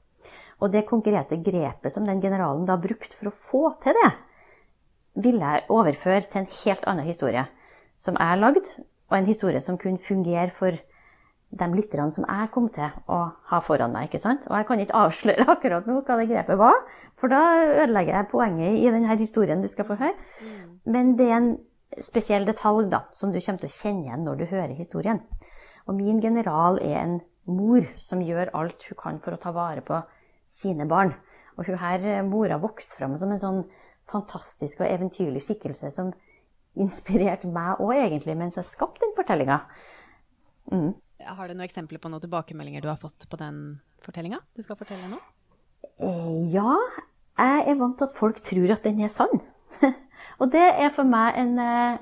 Og 0.62 0.72
det 0.72 0.86
konkrete 0.88 1.40
grepet 1.42 1.92
som 1.92 2.06
den 2.06 2.22
generalen 2.22 2.64
da 2.68 2.78
brukte 2.80 3.16
for 3.18 3.30
å 3.30 3.36
få 3.50 3.64
til 3.84 3.96
det, 3.98 4.12
ville 5.14 5.46
jeg 5.46 5.68
overføre 5.70 6.24
til 6.26 6.42
en 6.42 6.50
helt 6.64 6.88
annen 6.90 7.06
historie 7.06 7.44
som 8.02 8.16
jeg 8.18 8.40
lagde, 8.40 8.60
lagd, 8.60 8.84
og 9.10 9.18
en 9.18 9.28
historie 9.28 9.60
som 9.60 9.78
kunne 9.78 10.02
fungere 10.02 10.50
for 10.58 10.74
de 11.54 11.66
lytterne 11.70 12.10
som 12.10 12.24
jeg 12.26 12.50
kom 12.54 12.66
til 12.74 12.88
å 13.06 13.18
ha 13.50 13.60
foran 13.62 13.92
meg. 13.94 14.08
ikke 14.08 14.18
sant? 14.22 14.46
Og 14.50 14.56
jeg 14.58 14.66
kan 14.66 14.80
ikke 14.80 15.02
avsløre 15.04 15.46
akkurat 15.54 15.86
nå 15.86 16.00
hva 16.00 16.16
det 16.18 16.30
grepet 16.32 16.58
var, 16.58 16.80
for 17.20 17.30
da 17.30 17.42
ødelegger 17.84 18.16
jeg 18.16 18.30
poenget 18.32 18.80
i 18.80 18.90
denne 18.90 19.18
historien 19.18 19.62
du 19.62 19.68
skal 19.70 19.86
få 19.86 19.98
høre. 20.00 20.16
Mm. 20.42 20.72
Men 20.84 21.14
det 21.18 21.28
er 21.28 21.36
en 21.36 21.52
spesiell 22.02 22.46
detalj 22.48 22.90
da, 22.90 23.04
som 23.14 23.30
du 23.30 23.38
kommer 23.38 23.62
til 23.62 23.70
å 23.70 23.76
kjenne 23.76 24.08
igjen 24.08 24.26
når 24.26 24.40
du 24.40 24.44
hører 24.50 24.74
historien. 24.74 25.22
Og 25.86 25.94
min 25.94 26.20
general 26.20 26.80
er 26.82 26.98
en 27.04 27.20
mor 27.50 27.86
som 28.00 28.22
gjør 28.24 28.52
alt 28.56 28.84
hun 28.88 28.98
kan 28.98 29.20
for 29.24 29.36
å 29.36 29.40
ta 29.40 29.52
vare 29.54 29.84
på 29.84 30.00
sine 30.60 30.86
barn. 30.88 31.14
Og 31.58 31.68
hun 31.68 31.78
her, 31.78 32.00
eh, 32.00 32.22
mora 32.22 32.58
vokste 32.58 32.96
fram 32.98 33.18
som 33.18 33.30
en 33.30 33.38
sånn 33.38 33.64
fantastisk 34.10 34.80
og 34.80 34.88
eventyrlig 34.88 35.42
skikkelse 35.42 35.90
som 35.92 36.12
inspirerte 36.76 37.46
meg 37.46 37.80
òg, 37.80 37.94
egentlig, 37.94 38.36
mens 38.36 38.56
jeg 38.58 38.66
skapte 38.66 39.00
den 39.00 39.14
fortellinga. 39.16 39.60
Mm. 40.72 40.94
Har 41.24 41.48
du 41.48 41.54
noen 41.54 41.68
eksempler 41.68 42.00
på 42.02 42.10
noen 42.10 42.20
tilbakemeldinger 42.24 42.82
du 42.82 42.88
har 42.88 42.98
fått 43.00 43.28
på 43.30 43.38
den 43.38 43.80
fortellinga 44.04 44.40
du 44.56 44.62
skal 44.62 44.76
fortelle 44.76 45.08
nå? 45.08 45.20
Eh, 46.02 46.50
ja, 46.52 46.74
jeg 47.38 47.68
er 47.68 47.78
vant 47.78 47.96
til 47.98 48.08
at 48.08 48.16
folk 48.16 48.42
tror 48.42 48.74
at 48.74 48.82
den 48.82 49.00
er 49.00 49.12
sann. 49.12 49.40
og 50.40 50.50
det 50.50 50.64
er 50.64 50.90
for 50.96 51.04
meg 51.04 51.38
en, 51.38 51.54
eh, 51.58 51.98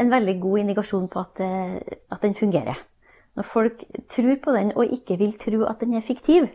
en 0.00 0.10
veldig 0.10 0.38
god 0.40 0.64
indikasjon 0.64 1.10
på 1.12 1.20
at, 1.20 1.44
at 2.10 2.24
den 2.24 2.34
fungerer. 2.38 2.80
Når 3.32 3.46
folk 3.48 3.84
tror 4.12 4.34
på 4.44 4.52
den 4.52 4.72
og 4.76 4.90
ikke 4.92 5.16
vil 5.16 5.32
tro 5.40 5.62
at 5.64 5.80
den 5.80 5.94
er 5.96 6.04
fiktiv, 6.04 6.50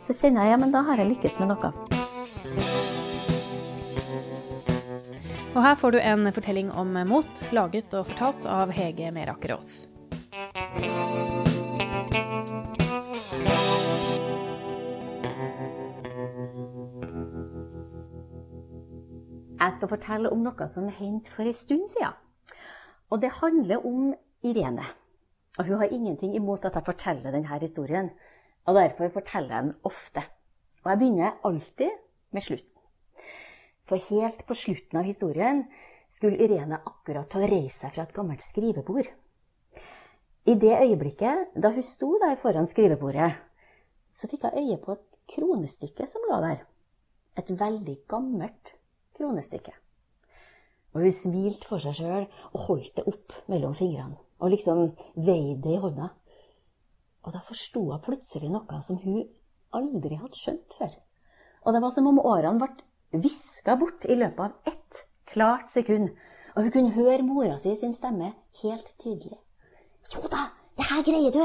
så 0.00 0.14
kjenner 0.16 0.46
jeg 0.46 0.54
ja, 0.54 0.60
men 0.62 0.72
da 0.72 0.80
har 0.86 0.96
jeg 0.96 1.10
lykkes 1.10 1.36
med 1.40 1.52
noe. 1.52 1.68
Og 5.54 5.60
her 5.62 5.76
får 5.76 5.92
du 5.92 5.98
en 6.00 6.32
fortelling 6.32 6.72
om 6.72 6.96
mot, 7.10 7.44
laget 7.52 7.92
og 7.94 8.08
fortalt 8.08 8.48
av 8.48 8.72
Hege 8.72 9.12
Meraker 9.12 9.54
Aas. 9.58 9.84
Jeg 19.60 19.76
skal 19.76 19.92
fortelle 19.92 20.32
om 20.32 20.40
noe 20.40 20.72
som 20.72 20.88
hendte 20.88 21.36
for 21.36 21.44
en 21.44 21.56
stund 21.56 21.88
siden. 21.92 22.16
Og 23.12 23.20
det 23.20 23.36
handler 23.44 23.84
om 23.84 24.14
Irene. 24.40 25.03
Og 25.58 25.68
hun 25.68 25.78
har 25.78 25.92
ingenting 25.92 26.34
imot 26.34 26.64
at 26.66 26.74
jeg 26.74 26.86
forteller 26.86 27.30
denne 27.30 27.58
historien. 27.60 28.10
Og 28.66 28.74
derfor 28.74 29.12
forteller 29.12 29.54
jeg 29.54 29.64
den 29.64 29.74
ofte. 29.84 30.22
Og 30.84 30.90
jeg 30.90 30.98
begynner 30.98 31.38
alltid 31.44 31.90
med 32.32 32.42
slutten. 32.42 32.70
For 33.84 34.00
helt 34.10 34.46
på 34.46 34.54
slutten 34.56 34.98
av 34.98 35.04
historien 35.04 35.64
skulle 36.10 36.40
Irene 36.40 36.80
akkurat 36.80 37.28
ta 37.30 37.42
og 37.42 37.50
reise 37.50 37.84
seg 37.84 37.94
fra 37.94 38.06
et 38.06 38.14
gammelt 38.16 38.42
skrivebord. 38.42 39.10
I 40.44 40.54
det 40.60 40.74
øyeblikket 40.76 41.54
da 41.56 41.70
hun 41.72 41.86
sto 41.86 42.10
der 42.20 42.36
foran 42.40 42.66
skrivebordet, 42.68 43.30
så 44.10 44.28
fikk 44.28 44.44
jeg 44.44 44.64
øye 44.64 44.80
på 44.80 44.96
et 44.96 45.06
kronestykke 45.34 46.08
som 46.08 46.26
lå 46.30 46.40
der. 46.44 46.66
Et 47.38 47.50
veldig 47.60 47.96
gammelt 48.08 48.74
kronestykke. 49.16 49.72
Og 50.94 51.00
hun 51.02 51.14
smilte 51.14 51.68
for 51.68 51.82
seg 51.82 51.96
sjøl 51.98 52.28
og 52.52 52.60
holdt 52.68 52.96
det 52.98 53.08
opp 53.10 53.34
mellom 53.50 53.74
fingrene 53.74 54.23
og 54.40 54.52
liksom 54.52 54.84
veide 55.16 55.60
det 55.64 55.76
i 55.76 55.80
hånda. 55.82 56.10
Og 57.24 57.32
da 57.32 57.40
forsto 57.46 57.84
hun 57.88 58.02
plutselig 58.04 58.50
noe 58.52 58.80
som 58.84 58.98
hun 59.02 59.24
aldri 59.74 60.18
hadde 60.20 60.38
skjønt 60.38 60.76
før. 60.78 60.92
Og 61.64 61.74
det 61.74 61.82
var 61.82 61.94
som 61.94 62.08
om 62.10 62.20
årene 62.20 62.60
ble 62.60 63.22
viska 63.24 63.76
bort 63.80 64.04
i 64.10 64.16
løpet 64.18 64.40
av 64.44 64.72
ett 64.72 65.04
klart 65.30 65.72
sekund. 65.72 66.10
Og 66.54 66.66
hun 66.66 66.74
kunne 66.74 66.96
høre 66.96 67.22
mora 67.26 67.56
si 67.58 67.74
sin 67.76 67.94
stemme 67.96 68.34
helt 68.62 68.90
tydelig. 69.02 69.38
Jo 70.12 70.26
da, 70.30 70.50
det 70.76 70.90
her 70.90 71.06
greier 71.06 71.32
du. 71.34 71.44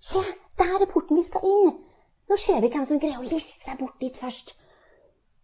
Se, 0.00 0.20
der 0.58 0.80
er 0.80 0.90
porten 0.90 1.16
vi 1.16 1.24
skal 1.24 1.44
inn. 1.46 1.76
Nå 2.28 2.36
ser 2.38 2.60
vi 2.62 2.72
hvem 2.72 2.86
som 2.88 3.00
greier 3.02 3.20
å 3.20 3.28
liste 3.28 3.62
seg 3.64 3.78
bort 3.80 4.00
dit 4.02 4.16
først. 4.16 4.56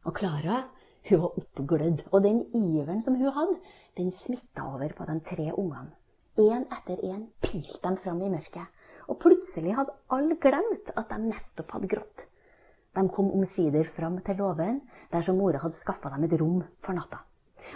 Og 0.06 0.14
Klara 0.16 0.64
hun 1.06 1.20
var 1.22 1.38
oppglødd, 1.38 2.02
og 2.10 2.22
den 2.22 2.40
iveren 2.50 3.02
som 3.02 3.14
hun 3.14 3.30
hadde, 3.30 3.60
den 3.96 4.10
smitta 4.10 4.64
over 4.66 4.90
på 4.96 5.06
de 5.06 5.20
tre 5.28 5.52
ungene. 5.52 5.92
Én 6.37 6.66
etter 6.69 7.00
én 7.00 7.23
pilte 7.40 7.88
de 7.88 7.97
fram 7.97 8.23
i 8.23 8.31
mørket. 8.31 8.66
Og 9.09 9.19
plutselig 9.23 9.76
hadde 9.76 9.95
alle 10.12 10.37
glemt 10.43 10.90
at 10.93 11.09
de 11.09 11.19
nettopp 11.31 11.71
hadde 11.76 11.88
grått. 11.88 12.26
De 12.97 13.05
kom 13.12 13.31
omsider 13.37 13.88
fram 13.88 14.19
til 14.25 14.37
låven, 14.40 14.81
der 15.12 15.23
som 15.23 15.38
mora 15.38 15.61
hadde 15.62 15.78
skaffa 15.78 16.11
dem 16.12 16.25
et 16.26 16.37
rom 16.40 16.62
for 16.85 16.97
natta. 16.97 17.23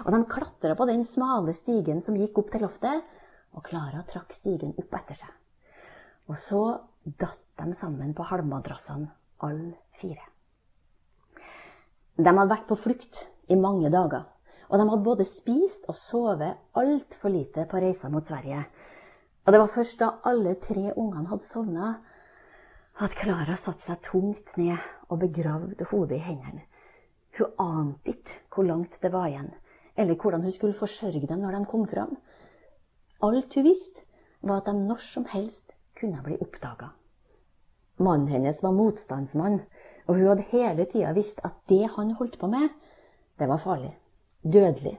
Og 0.04 0.12
de 0.12 0.20
klatra 0.28 0.74
på 0.76 0.86
den 0.88 1.04
smale 1.04 1.54
stigen 1.56 2.02
som 2.02 2.16
gikk 2.16 2.38
opp 2.40 2.50
til 2.52 2.64
loftet, 2.64 3.04
og 3.56 3.64
Klara 3.66 4.02
trakk 4.08 4.32
stigen 4.36 4.74
opp 4.78 4.94
etter 5.00 5.18
seg. 5.22 5.32
Og 6.30 6.36
så 6.38 6.62
datt 7.04 7.42
de 7.58 7.74
sammen 7.74 8.12
på 8.14 8.26
halmmadrassene, 8.28 9.10
alle 9.44 9.74
fire. 10.00 10.26
De 12.16 12.28
hadde 12.28 12.50
vært 12.52 12.68
på 12.68 12.78
flukt 12.78 13.24
i 13.48 13.56
mange 13.56 13.90
dager. 13.92 14.28
Og 14.70 14.78
de 14.78 14.86
hadde 14.86 15.02
både 15.02 15.26
spist 15.26 15.88
og 15.90 15.96
sovet 15.98 16.58
altfor 16.78 17.32
lite 17.34 17.66
på 17.66 17.80
reisa 17.82 18.08
mot 18.08 18.26
Sverige. 18.26 18.62
Og 19.46 19.52
det 19.52 19.60
var 19.60 19.72
først 19.74 19.98
da 19.98 20.10
alle 20.30 20.54
tre 20.62 20.92
ungene 20.94 21.26
hadde 21.26 21.42
sovna, 21.46 21.94
at 23.00 23.16
Klara 23.18 23.56
satte 23.58 23.82
seg 23.82 24.02
tungt 24.04 24.52
ned 24.60 24.78
og 25.08 25.22
begravde 25.24 25.88
hodet 25.90 26.20
i 26.20 26.22
hendene. 26.22 26.66
Hun 27.38 27.54
ante 27.58 28.12
ikke 28.12 28.36
hvor 28.54 28.68
langt 28.68 28.98
det 29.02 29.10
var 29.12 29.30
igjen, 29.30 29.50
eller 29.96 30.14
hvordan 30.14 30.44
hun 30.46 30.54
skulle 30.54 30.78
forsørge 30.78 31.26
dem 31.26 31.40
når 31.42 31.56
de 31.56 31.64
kom 31.70 31.86
fram. 31.88 32.14
Alt 33.26 33.54
hun 33.54 33.66
visste, 33.66 34.04
var 34.42 34.60
at 34.60 34.70
de 34.70 34.76
når 34.76 35.02
som 35.02 35.26
helst 35.32 35.74
kunne 35.98 36.22
bli 36.24 36.38
oppdaga. 36.40 36.92
Mannen 37.98 38.28
hennes 38.28 38.62
var 38.62 38.76
motstandsmann, 38.76 39.60
og 40.06 40.14
hun 40.14 40.28
hadde 40.30 40.46
hele 40.52 40.86
tida 40.86 41.10
visst 41.16 41.42
at 41.44 41.58
det 41.68 41.88
han 41.96 42.14
holdt 42.20 42.38
på 42.38 42.48
med, 42.48 42.70
det 43.38 43.48
var 43.48 43.60
farlig 43.60 43.96
dødelig. 44.42 44.96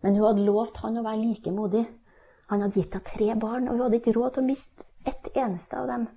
Men 0.00 0.16
hun 0.16 0.26
hadde 0.26 0.46
lovt 0.46 0.80
han 0.84 0.98
å 1.00 1.04
være 1.04 1.22
like 1.22 1.52
modig. 1.52 1.84
Han 2.50 2.64
hadde 2.64 2.80
gitt 2.80 2.96
henne 2.96 3.12
tre 3.12 3.34
barn, 3.38 3.68
og 3.68 3.76
hun 3.76 3.84
hadde 3.86 4.00
ikke 4.00 4.16
råd 4.16 4.34
til 4.34 4.42
å 4.42 4.48
miste 4.48 4.86
ett 5.06 5.30
eneste 5.34 5.78
av 5.78 5.88
dem. 5.90 6.08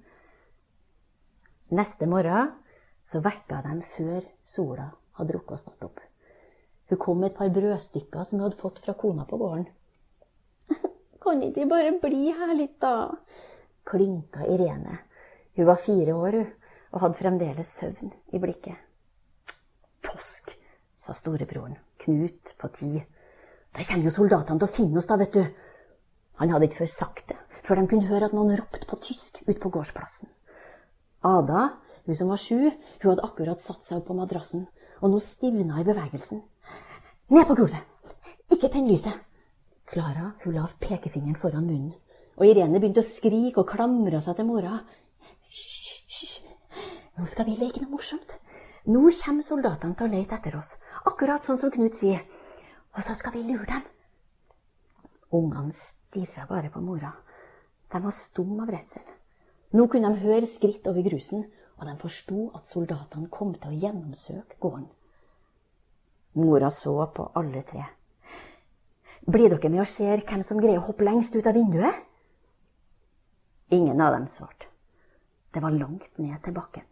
Neste 1.73 2.07
morgen 2.09 2.51
så 3.03 3.19
vekka 3.23 3.61
dem 3.65 3.83
før 3.95 4.25
sola 4.47 4.89
hadde 5.19 5.35
rukket 5.35 5.55
å 5.55 5.61
stå 5.61 5.87
opp. 5.87 6.01
Hun 6.89 6.99
kom 6.99 7.21
med 7.21 7.31
et 7.31 7.37
par 7.37 7.51
brødstykker 7.53 8.27
som 8.27 8.39
hun 8.39 8.47
hadde 8.47 8.59
fått 8.59 8.81
fra 8.83 8.95
kona 8.97 9.25
på 9.29 9.39
gården. 9.41 9.65
Kan 11.23 11.43
ikke 11.43 11.63
vi 11.63 11.69
bare 11.71 11.95
bli 12.01 12.33
her 12.35 12.53
litt, 12.57 12.79
da? 12.83 13.09
Klinka 13.87 14.47
Irene. 14.47 14.99
Hun 15.57 15.69
var 15.69 15.81
fire 15.81 16.15
år, 16.17 16.39
hun, 16.39 16.51
og 16.93 17.01
hadde 17.05 17.19
fremdeles 17.19 17.71
søvn 17.79 18.11
i 18.33 18.41
blikket. 18.41 18.77
Tosk, 20.05 20.53
sa 20.97 21.15
storebroren, 21.17 21.77
Knut 22.03 22.53
på 22.59 22.69
ti. 22.75 22.91
Da 23.73 23.83
kommer 23.87 24.05
jo 24.09 24.13
soldatene 24.13 24.61
til 24.61 24.67
å 24.69 24.75
finne 24.75 24.99
oss, 25.01 25.09
da, 25.09 25.17
vet 25.17 25.33
du. 25.33 25.43
Han 26.41 26.53
hadde 26.53 26.69
ikke 26.69 26.83
før 26.83 26.91
sagt 26.91 27.27
det, 27.31 27.39
før 27.65 27.79
de 27.79 27.89
kunne 27.89 28.09
høre 28.09 28.29
at 28.29 28.35
noen 28.35 28.55
ropte 28.59 28.87
på 28.89 28.99
tysk 29.01 29.41
ute 29.47 29.59
på 29.61 29.71
gårdsplassen. 29.73 30.29
Ada, 31.23 31.69
hun 32.05 32.17
som 32.19 32.31
var 32.33 32.41
sju, 32.41 32.59
hun 32.67 33.09
hadde 33.09 33.25
akkurat 33.25 33.63
satt 33.63 33.87
seg 33.87 34.01
opp 34.01 34.09
på 34.09 34.17
madrassen, 34.17 34.65
og 35.01 35.13
nå 35.13 35.19
stivna 35.23 35.79
i 35.79 35.87
bevegelsen. 35.87 36.41
Ned 37.33 37.47
på 37.47 37.57
gulvet! 37.57 37.89
Ikke 38.51 38.69
tenn 38.71 38.89
lyset! 38.89 39.15
Klara 39.89 40.33
hun 40.43 40.55
la 40.55 40.67
pekefingeren 40.81 41.37
foran 41.39 41.67
munnen, 41.67 41.93
og 42.39 42.47
Irene 42.47 42.79
begynte 42.79 43.03
å 43.03 43.07
skrike 43.07 43.61
og 43.61 43.69
klamre 43.69 44.21
seg 44.23 44.37
til 44.37 44.47
mora. 44.47 44.77
Hysj, 45.53 45.91
hysj, 46.09 46.37
nå 47.19 47.27
skal 47.29 47.47
vi 47.49 47.59
leke 47.59 47.83
noe 47.83 47.93
morsomt. 47.93 48.37
Nå 48.83 49.01
kommer 49.15 49.45
soldatene 49.47 49.95
til 49.95 50.09
å 50.09 50.11
lete 50.11 50.35
etter 50.35 50.57
oss, 50.59 50.73
akkurat 51.07 51.45
sånn 51.45 51.59
som 51.61 51.71
Knut 51.71 51.95
sier. 51.95 52.25
Og 52.93 53.05
så 53.05 53.15
skal 53.15 53.31
vi 53.37 53.45
lure 53.47 53.65
dem. 53.69 53.85
Ungene 55.33 55.71
stirra 55.73 56.43
bare 56.49 56.69
på 56.69 56.81
mora. 56.83 57.13
De 57.89 58.01
var 58.03 58.13
stum 58.13 58.59
av 58.59 58.69
redsel. 58.73 59.05
Nå 59.73 59.87
kunne 59.87 60.11
de 60.11 60.27
høre 60.27 60.49
skritt 60.49 60.85
over 60.91 61.05
grusen, 61.07 61.47
og 61.79 61.87
de 61.87 61.95
forsto 62.01 62.49
at 62.57 62.69
soldatene 62.69 63.31
kom 63.33 63.55
til 63.55 63.71
å 63.71 63.79
gjennomsøke 63.85 64.59
gården. 64.61 64.85
Mora 66.37 66.69
så 66.73 66.97
på 67.15 67.31
alle 67.39 67.63
tre. 67.69 67.87
Blir 69.23 69.53
dere 69.53 69.71
med 69.71 69.85
og 69.85 69.89
ser 69.89 70.25
hvem 70.27 70.43
som 70.43 70.59
greier 70.59 70.81
å 70.81 70.87
hoppe 70.89 71.07
lengst 71.07 71.35
ut 71.37 71.47
av 71.47 71.55
vinduet? 71.55 71.95
Ingen 73.71 74.01
av 74.01 74.17
dem 74.17 74.27
svarte. 74.27 74.67
Det 75.53 75.61
var 75.63 75.71
langt 75.71 76.11
ned 76.19 76.35
til 76.43 76.53
bakken. 76.53 76.85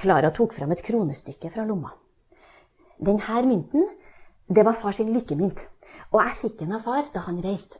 Klara 0.00 0.30
tok 0.32 0.54
frem 0.56 0.70
et 0.72 0.80
kronestykke 0.84 1.50
fra 1.52 1.66
lomma. 1.68 1.90
Denne 3.00 3.42
mynten 3.44 3.84
det 4.48 4.64
var 4.64 4.78
far 4.80 4.96
sin 4.96 5.12
lykkemynt, 5.12 5.60
og 6.10 6.22
jeg 6.24 6.38
fikk 6.40 6.58
den 6.60 6.72
av 6.72 6.86
far 6.86 7.04
da 7.14 7.26
han 7.26 7.42
reiste. 7.44 7.78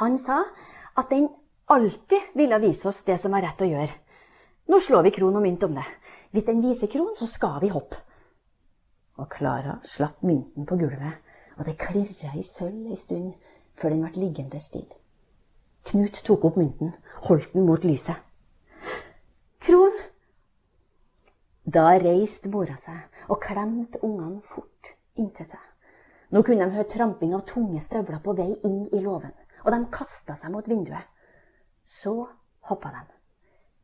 Han 0.00 0.16
sa 0.18 0.42
at 0.96 1.10
den 1.10 1.28
alltid 1.68 2.32
ville 2.34 2.58
vise 2.62 2.88
oss 2.88 3.02
det 3.04 3.18
som 3.20 3.36
var 3.36 3.44
rett 3.44 3.60
å 3.60 3.68
gjøre. 3.68 3.92
Nå 4.66 4.80
slår 4.80 5.06
vi 5.06 5.14
kron 5.18 5.36
og 5.36 5.44
mynt 5.44 5.62
om 5.62 5.76
det. 5.76 5.84
Hvis 6.32 6.48
den 6.48 6.62
viser 6.64 6.90
kron, 6.90 7.12
så 7.14 7.28
skal 7.28 7.60
vi 7.62 7.70
hoppe. 7.70 8.00
Og 9.20 9.28
Klara 9.30 9.78
slapp 9.84 10.24
mynten 10.26 10.66
på 10.66 10.76
gulvet, 10.80 11.20
og 11.56 11.68
det 11.68 11.78
klirra 11.80 12.32
i 12.36 12.42
sølv 12.44 12.90
ei 12.90 12.98
stund 13.00 13.34
før 13.76 13.92
den 13.92 14.02
ble 14.04 14.24
liggende 14.24 14.60
stille. 14.60 14.96
Knut 15.86 16.18
tok 16.26 16.48
opp 16.48 16.56
mynten, 16.58 16.96
holdt 17.28 17.52
den 17.54 17.68
mot 17.68 17.84
lyset. 17.84 18.18
Kron! 19.62 19.94
Da 21.66 21.96
reiste 21.98 22.46
mora 22.46 22.76
seg 22.78 23.26
og 23.26 23.40
klemte 23.42 23.98
ungene 24.06 24.38
fort 24.46 24.92
inntil 25.18 25.48
seg. 25.48 25.62
Nå 26.30 26.44
kunne 26.46 26.62
de 26.62 26.76
høre 26.76 26.90
tramping 26.90 27.32
av 27.34 27.42
tunge 27.48 27.80
støvler 27.82 28.20
på 28.22 28.34
vei 28.38 28.52
inn 28.66 28.84
i 28.94 29.00
låven, 29.02 29.32
og 29.64 29.72
de 29.74 29.80
kasta 29.90 30.36
seg 30.38 30.52
mot 30.54 30.68
vinduet. 30.68 31.02
Så 31.82 32.14
hoppa 32.70 32.92
de. 32.94 33.02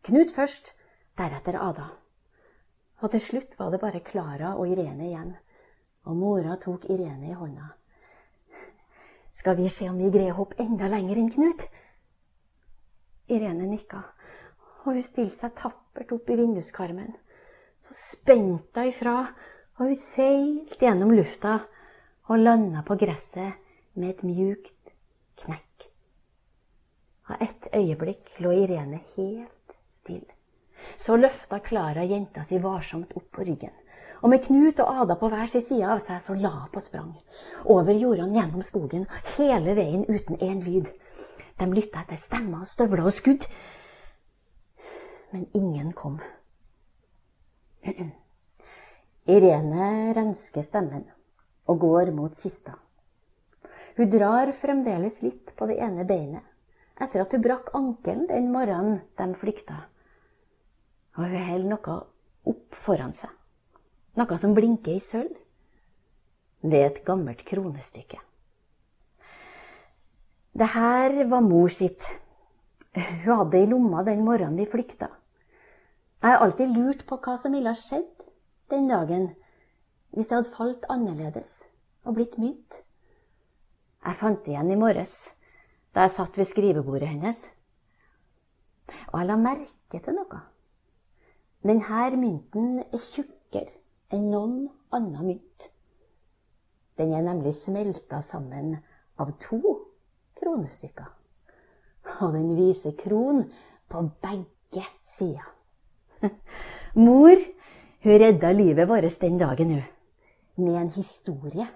Knut 0.07 0.31
først, 0.35 0.73
deretter 1.19 1.59
Ada. 1.59 1.89
Og 3.03 3.11
til 3.11 3.23
slutt 3.23 3.59
var 3.59 3.75
det 3.75 3.83
bare 3.83 4.03
Klara 4.07 4.55
og 4.55 4.71
Irene 4.71 5.09
igjen, 5.09 5.35
og 6.07 6.19
mora 6.19 6.55
tok 6.63 6.87
Irene 6.91 7.33
i 7.33 7.39
hånda. 7.39 7.73
Skal 9.35 9.59
vi 9.59 9.67
se 9.71 9.89
om 9.91 9.99
vi 9.99 10.11
greier 10.15 10.37
å 10.37 10.43
hoppe 10.43 10.63
enda 10.63 10.91
lenger 10.91 11.19
enn 11.19 11.31
Knut? 11.35 11.67
Irene 13.27 13.67
nikka, 13.67 14.05
og 14.85 14.93
hun 14.93 15.03
stilte 15.03 15.39
seg 15.39 15.55
tappert 15.59 16.15
opp 16.15 16.31
i 16.31 16.39
vinduskarmen. 16.39 17.15
Så 17.93 18.17
spente 18.17 18.87
ifra, 18.89 19.27
og 19.77 19.91
hun 19.91 19.97
seilte 19.99 20.79
gjennom 20.81 21.11
lufta 21.13 21.59
og 22.31 22.41
landa 22.41 22.81
på 22.87 22.97
gresset 22.97 23.59
med 24.01 24.15
et 24.15 24.23
mjukt 24.25 24.93
knekk. 25.43 25.85
Av 27.29 27.45
ett 27.45 27.69
øyeblikk 27.77 28.33
lå 28.41 28.55
Irene 28.63 29.03
helt 29.17 29.77
stille. 29.93 30.33
Så 30.97 31.19
løfta 31.21 31.61
Klara 31.61 32.07
jenta 32.09 32.47
si 32.49 32.63
varsomt 32.65 33.13
opp 33.13 33.29
på 33.37 33.45
ryggen. 33.45 33.77
Og 34.23 34.31
med 34.31 34.45
Knut 34.47 34.81
og 34.81 35.03
Ada 35.03 35.21
på 35.21 35.29
hver 35.29 35.47
sin 35.51 35.65
side 35.67 35.93
av 35.93 36.01
seg, 36.01 36.21
så 36.23 36.35
la 36.39 36.49
hun 36.63 36.73
på 36.73 36.81
sprang. 36.81 37.13
Over 37.65 37.93
jordene, 37.93 38.39
gjennom 38.39 38.65
skogen, 38.65 39.09
hele 39.37 39.75
veien 39.77 40.07
uten 40.09 40.41
én 40.41 40.63
lyd. 40.65 40.89
De 41.59 41.69
lytta 41.69 42.07
etter 42.07 42.17
stemmer, 42.17 42.65
støvler 42.65 43.11
og 43.11 43.13
skudd. 43.13 43.45
Men 45.33 45.51
ingen 45.53 45.93
kom. 45.93 46.23
Irene 49.33 50.13
rensker 50.17 50.65
stemmen 50.67 51.07
og 51.71 51.79
går 51.83 52.11
mot 52.15 52.35
kista. 52.39 52.77
Hun 53.97 54.11
drar 54.11 54.53
fremdeles 54.57 55.21
litt 55.23 55.55
på 55.57 55.69
det 55.71 55.79
ene 55.85 56.07
beinet 56.09 56.47
etter 57.03 57.25
at 57.25 57.33
hun 57.35 57.43
brakk 57.45 57.73
ankelen 57.77 58.29
den 58.31 58.53
morgenen 58.53 59.01
de 59.19 59.33
flykta 59.39 59.87
og 61.17 61.29
hun 61.29 61.47
holder 61.47 61.69
noe 61.69 61.97
opp 62.53 62.77
foran 62.85 63.15
seg. 63.17 63.31
Noe 64.17 64.39
som 64.41 64.55
blinker 64.57 64.97
i 64.97 65.05
sølv. 65.05 65.33
Det 66.63 66.79
er 66.79 66.91
et 66.91 67.01
gammelt 67.05 67.43
kronestykke. 67.49 68.21
Det 70.53 70.69
her 70.75 71.17
var 71.29 71.45
mor 71.45 71.73
sitt. 71.73 72.05
Hun 72.93 73.33
hadde 73.33 73.51
det 73.55 73.63
i 73.65 73.71
lomma 73.71 74.05
den 74.07 74.25
morgenen 74.25 74.61
de 74.61 74.69
flykta. 74.69 75.09
Jeg 76.23 76.31
har 76.31 76.39
alltid 76.45 76.71
lurt 76.71 77.01
på 77.09 77.17
hva 77.19 77.33
som 77.35 77.55
ville 77.57 77.71
ha 77.73 77.75
skjedd 77.75 78.27
den 78.71 78.85
dagen 78.87 79.25
hvis 80.15 80.29
det 80.31 80.37
hadde 80.37 80.53
falt 80.55 80.85
annerledes 80.93 81.63
og 82.07 82.15
blitt 82.15 82.37
mynt. 82.39 82.77
Jeg 84.07 84.19
fant 84.21 84.45
det 84.45 84.53
igjen 84.53 84.71
i 84.71 84.79
morges 84.79 85.17
da 85.93 86.05
jeg 86.05 86.13
satt 86.15 86.39
ved 86.39 86.47
skrivebordet 86.47 87.09
hennes. 87.11 87.41
Og 89.11 89.17
jeg 89.19 89.29
la 89.29 89.37
merke 89.41 89.99
til 90.05 90.15
noe. 90.15 90.39
Denne 91.67 92.21
mynten 92.21 92.79
er 92.85 93.03
tjukkere 93.03 93.75
enn 94.15 94.29
noen 94.31 94.69
annen 94.95 95.27
mynt. 95.27 95.67
Den 97.03 97.17
er 97.19 97.27
nemlig 97.27 97.57
smelta 97.59 98.21
sammen 98.23 98.77
av 99.19 99.35
to 99.43 99.59
kronestykker. 100.39 101.11
Og 102.21 102.39
den 102.39 102.55
viser 102.59 102.95
kron 102.99 103.43
på 103.91 104.05
begge 104.23 104.87
sider. 105.03 105.51
Mor 107.05 107.37
hun 108.03 108.19
redda 108.19 108.53
livet 108.53 108.89
vårt 108.89 109.21
den 109.21 109.39
dagen, 109.39 109.71
hun. 109.71 109.83
Med 110.55 110.81
en 110.81 110.91
historie. 110.91 111.67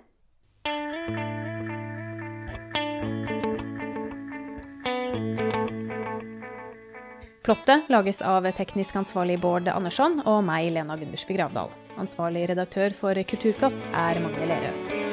Plottet 7.46 7.87
lages 7.88 8.22
av 8.26 8.42
teknisk 8.59 8.96
ansvarlig 8.98 9.38
Bård 9.38 9.68
Andersson 9.70 10.18
og 10.26 10.42
meg, 10.48 10.72
Lena 10.74 10.98
Gundersby 10.98 11.38
Gravdal. 11.38 11.70
Ansvarlig 11.96 12.48
redaktør 12.50 12.90
for 12.90 13.22
Kulturplott 13.22 13.87
er 13.94 14.18
Magne 14.20 14.50
Lerøe. 14.50 15.06